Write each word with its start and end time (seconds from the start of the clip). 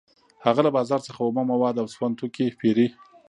هغه 0.45 0.61
له 0.65 0.71
بازار 0.77 0.99
څخه 1.07 1.19
اومه 1.23 1.41
مواد 1.51 1.75
او 1.81 1.87
د 1.87 1.91
سون 1.95 2.11
توکي 2.19 2.47
پېري 2.59 2.87